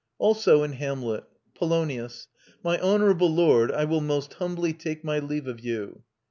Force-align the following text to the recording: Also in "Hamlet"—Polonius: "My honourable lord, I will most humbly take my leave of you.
Also 0.17 0.63
in 0.63 0.71
"Hamlet"—Polonius: 0.71 2.27
"My 2.63 2.79
honourable 2.79 3.29
lord, 3.31 3.71
I 3.71 3.85
will 3.85 4.01
most 4.01 4.33
humbly 4.33 4.73
take 4.73 5.03
my 5.03 5.19
leave 5.19 5.45
of 5.45 5.59
you. 5.59 6.01